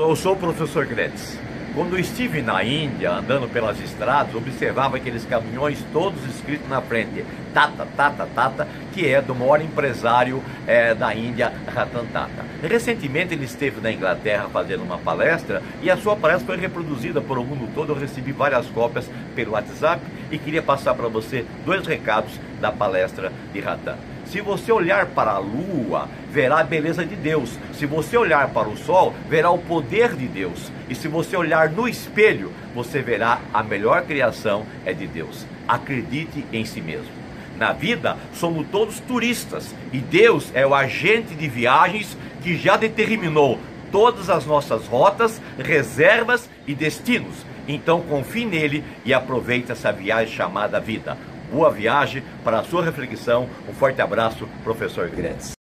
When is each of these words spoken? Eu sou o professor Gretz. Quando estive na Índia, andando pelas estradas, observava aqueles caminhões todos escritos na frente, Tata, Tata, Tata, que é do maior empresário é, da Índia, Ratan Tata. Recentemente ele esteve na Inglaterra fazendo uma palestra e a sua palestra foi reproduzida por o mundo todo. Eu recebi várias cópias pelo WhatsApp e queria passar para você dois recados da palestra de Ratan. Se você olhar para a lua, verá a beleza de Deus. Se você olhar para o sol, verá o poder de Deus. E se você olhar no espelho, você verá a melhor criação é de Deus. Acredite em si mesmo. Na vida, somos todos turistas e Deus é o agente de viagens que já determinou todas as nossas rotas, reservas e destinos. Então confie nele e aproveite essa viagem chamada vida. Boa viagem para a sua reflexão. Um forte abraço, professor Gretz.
Eu 0.00 0.14
sou 0.14 0.34
o 0.34 0.36
professor 0.36 0.86
Gretz. 0.86 1.36
Quando 1.74 1.98
estive 1.98 2.40
na 2.40 2.62
Índia, 2.62 3.10
andando 3.10 3.52
pelas 3.52 3.80
estradas, 3.80 4.32
observava 4.32 4.96
aqueles 4.96 5.24
caminhões 5.24 5.84
todos 5.92 6.24
escritos 6.24 6.68
na 6.68 6.80
frente, 6.80 7.24
Tata, 7.52 7.84
Tata, 7.96 8.24
Tata, 8.32 8.68
que 8.92 9.08
é 9.08 9.20
do 9.20 9.34
maior 9.34 9.60
empresário 9.60 10.40
é, 10.68 10.94
da 10.94 11.12
Índia, 11.12 11.52
Ratan 11.66 12.04
Tata. 12.12 12.44
Recentemente 12.62 13.34
ele 13.34 13.44
esteve 13.44 13.80
na 13.80 13.90
Inglaterra 13.90 14.48
fazendo 14.52 14.84
uma 14.84 14.98
palestra 14.98 15.64
e 15.82 15.90
a 15.90 15.96
sua 15.96 16.14
palestra 16.14 16.46
foi 16.46 16.56
reproduzida 16.58 17.20
por 17.20 17.36
o 17.36 17.42
mundo 17.44 17.68
todo. 17.74 17.90
Eu 17.90 17.98
recebi 17.98 18.30
várias 18.30 18.66
cópias 18.66 19.10
pelo 19.34 19.54
WhatsApp 19.54 20.00
e 20.30 20.38
queria 20.38 20.62
passar 20.62 20.94
para 20.94 21.08
você 21.08 21.44
dois 21.66 21.84
recados 21.84 22.38
da 22.60 22.70
palestra 22.70 23.32
de 23.52 23.58
Ratan. 23.58 23.96
Se 24.30 24.42
você 24.42 24.70
olhar 24.70 25.06
para 25.06 25.30
a 25.30 25.38
lua, 25.38 26.06
verá 26.30 26.58
a 26.58 26.64
beleza 26.64 27.04
de 27.04 27.16
Deus. 27.16 27.58
Se 27.72 27.86
você 27.86 28.14
olhar 28.14 28.50
para 28.50 28.68
o 28.68 28.76
sol, 28.76 29.14
verá 29.26 29.50
o 29.50 29.58
poder 29.58 30.14
de 30.14 30.26
Deus. 30.26 30.70
E 30.86 30.94
se 30.94 31.08
você 31.08 31.34
olhar 31.34 31.70
no 31.70 31.88
espelho, 31.88 32.52
você 32.74 33.00
verá 33.00 33.40
a 33.54 33.62
melhor 33.62 34.02
criação 34.02 34.66
é 34.84 34.92
de 34.92 35.06
Deus. 35.06 35.46
Acredite 35.66 36.44
em 36.52 36.62
si 36.66 36.82
mesmo. 36.82 37.08
Na 37.56 37.72
vida, 37.72 38.18
somos 38.34 38.66
todos 38.68 39.00
turistas 39.00 39.74
e 39.92 39.98
Deus 39.98 40.52
é 40.54 40.66
o 40.66 40.74
agente 40.74 41.34
de 41.34 41.48
viagens 41.48 42.14
que 42.42 42.54
já 42.54 42.76
determinou 42.76 43.58
todas 43.90 44.28
as 44.28 44.44
nossas 44.44 44.86
rotas, 44.86 45.40
reservas 45.58 46.50
e 46.66 46.74
destinos. 46.74 47.34
Então 47.66 48.02
confie 48.02 48.44
nele 48.44 48.84
e 49.06 49.14
aproveite 49.14 49.72
essa 49.72 49.90
viagem 49.90 50.34
chamada 50.34 50.78
vida. 50.78 51.16
Boa 51.50 51.70
viagem 51.70 52.22
para 52.44 52.60
a 52.60 52.64
sua 52.64 52.84
reflexão. 52.84 53.48
Um 53.68 53.72
forte 53.72 54.00
abraço, 54.00 54.48
professor 54.64 55.08
Gretz. 55.08 55.57